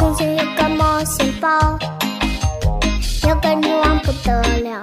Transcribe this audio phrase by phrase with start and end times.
[0.00, 1.78] 从前有个冒险包，
[3.28, 4.82] 有个女王不得了。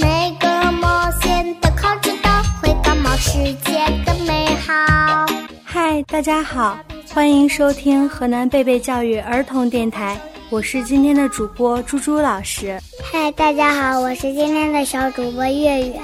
[0.00, 3.32] 每个冒险都靠知道，会感冒世
[3.64, 5.24] 界更美好。
[5.64, 6.76] 嗨，大家好，
[7.14, 10.18] 欢迎收听河南贝贝教育儿童电台，
[10.50, 12.76] 我是今天的主播猪猪老师。
[13.04, 16.00] 嗨，大家好，我是今天的小主播月月。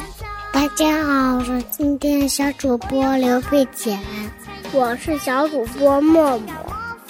[0.53, 3.98] 大家好，我是今天的小主播刘佩简。
[4.73, 6.55] 我是小主播默默，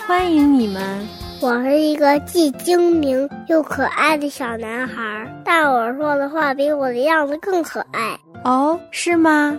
[0.06, 1.06] 欢迎你们。
[1.40, 8.18] 我是一个既精明又可爱的小男孩，但我说的话比我的样子更可爱。
[8.44, 9.58] 哦，是吗？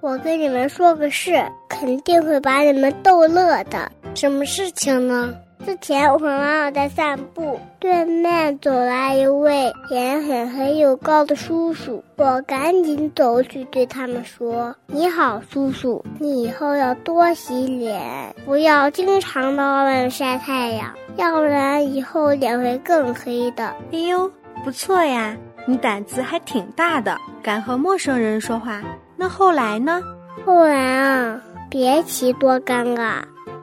[0.00, 3.90] 我跟你们说个事，肯定会把你们逗乐的。
[4.14, 5.34] 什么事情呢？
[5.64, 24.30] 之前我和妈妈在散步，对面走来一位脸很黑又高的叔叔，我赶紧走去对他们说：“你好，叔叔，你以后要多洗脸，不要经常到外面晒太阳，要不然以后脸会更黑的。”哎呦，
[24.64, 25.36] 不错呀，
[25.66, 28.82] 你胆子还挺大的，敢和陌生人说话。
[29.14, 30.02] 那后来呢？
[30.46, 33.20] 后来啊，别提多尴尬。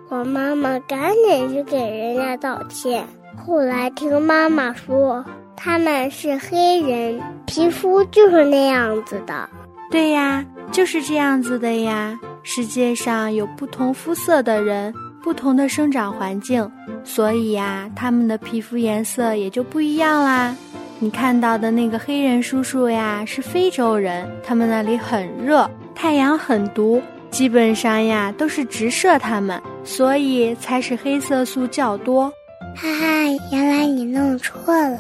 [0.10, 3.06] 我妈妈赶紧去给人家道歉。
[3.36, 5.24] 后来听妈妈说，
[5.56, 9.50] 他们是黑人，皮肤就是那样子的。
[9.92, 12.18] 对呀，就是这样子的呀。
[12.42, 16.72] 世界上有不同肤色的人，不同的生长环境，
[17.04, 20.56] 所以呀，他们的皮肤颜色也就不一样啦。
[21.00, 27.02] 你看到的那个黑人叔叔呀，是非洲人，他们那里很热，太阳很毒。
[27.38, 32.28] 基本上呀，都是直射它们，所以才使黑色素较多。
[32.76, 33.06] 哈哈，
[33.52, 34.98] 原来你弄错了。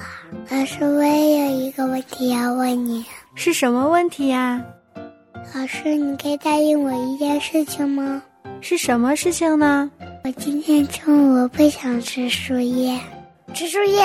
[0.51, 4.63] 老师，我也有一个问题要问你，是什么问题呀？
[5.55, 8.21] 老师，你可以答应我一件事情吗？
[8.61, 9.89] 是什么事情呢？
[10.23, 12.99] 我今天中午不想吃树叶。
[13.55, 13.99] 吃树叶？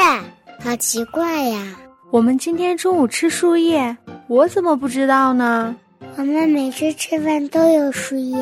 [0.64, 1.77] 好奇怪呀！
[2.11, 3.94] 我们今天中午吃树叶，
[4.27, 5.77] 我怎么不知道呢？
[6.14, 8.36] 我们每次吃饭都有树叶。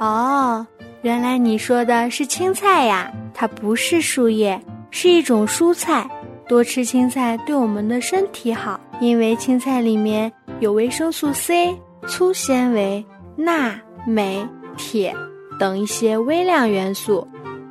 [0.00, 0.66] 哦，
[1.02, 4.60] 原来你说的是青菜呀，它不是树叶，
[4.90, 6.08] 是一种蔬菜。
[6.48, 11.76] 多吃青菜对我们的身体好，因为青菜里面有维生素 C、
[12.06, 13.04] 粗纤维、
[13.36, 13.74] 钠、
[14.06, 15.14] 镁、铁
[15.58, 17.26] 等一些微量元素，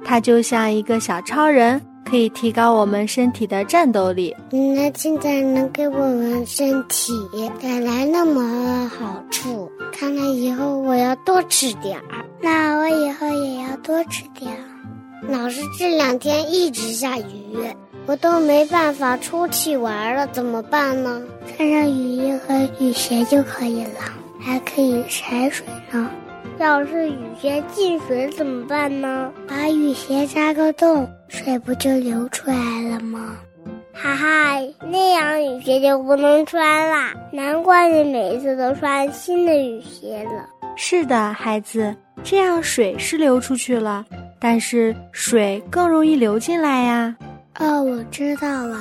[0.06, 1.82] 它就像一个小超人。
[2.06, 4.36] 可以提高我们身体的战斗力。
[4.50, 7.14] 你的青菜能给我们身体
[7.62, 12.04] 带来那么好处，看来以后我要多吃点儿。
[12.42, 14.60] 那我以后也要多吃点儿。
[15.30, 17.58] 老师，这两天一直下雨，
[18.06, 21.22] 我都没办法出去玩了，怎么办呢？
[21.56, 24.02] 穿上雨衣和雨鞋就可以了，
[24.40, 26.10] 还可以踩水呢。
[26.64, 29.30] 要是雨鞋进水怎么办呢？
[29.50, 32.56] 把雨鞋扎个洞，水不就流出来
[32.90, 33.36] 了吗？
[33.94, 34.58] 哈哈，
[34.90, 37.14] 那样雨鞋就不能穿啦。
[37.34, 40.48] 难怪你每次都穿新的雨鞋了。
[40.78, 41.94] 是的，孩子，
[42.24, 44.06] 这样水是流出去了，
[44.40, 47.14] 但是水更容易流进来呀。
[47.60, 48.80] 哦，我知道了。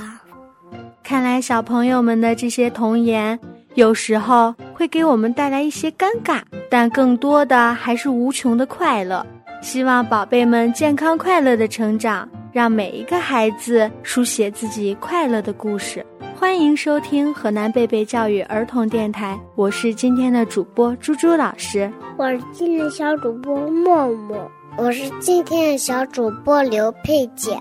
[1.02, 3.36] 看来小朋友们的这些童言。
[3.74, 9.26] 有时候会给我们带来一些尴尬，但更多的还是无穷的快乐。
[9.62, 16.04] 希望宝贝们健康快乐的成长，让每一个孩子书写自己快乐的故事。
[16.38, 27.58] 欢迎收听河南贝贝教育儿童电台，我是今天的主播猪猪老师，我是今天的小主播默默，我是今天的小主播刘佩简，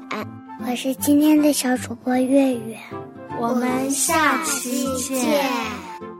[0.67, 2.75] 我是今天的小主播月月。
[3.41, 6.10] 我们下期见。